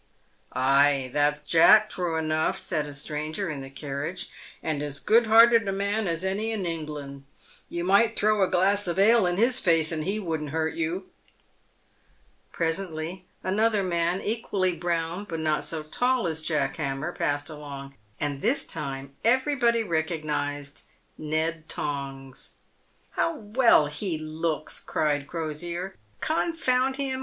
[0.53, 4.31] "Ay, that's Jack, true enough," said a stranger in the carriage,"
[4.63, 7.23] and as good hearted a man as any in England.
[7.69, 11.11] You might throw a glass of ale in his face, and he wouldn't hurt you."
[12.51, 18.41] Presently another man, equally brown but not so tall as Jack Hammer, passed along, and
[18.41, 22.53] this time everybody recognised Ned Tongs."
[23.17, 27.19] How well he looks," cried Crosier." Confound him